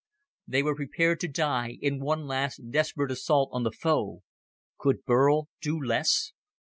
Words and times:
They 0.47 0.63
were 0.63 0.73
prepared 0.75 1.19
to 1.19 1.27
die 1.27 1.77
in 1.79 1.99
one 1.99 2.25
last 2.25 2.71
desperate 2.71 3.11
assault 3.11 3.49
on 3.53 3.61
the 3.61 3.71
foe. 3.71 4.23
Could 4.79 5.05
Burl 5.05 5.47
do 5.61 5.79
less? 5.79 6.33